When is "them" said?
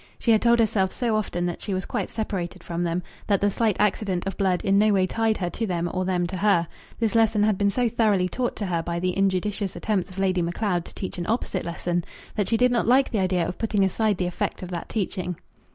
2.83-3.03, 5.67-5.87, 6.05-6.25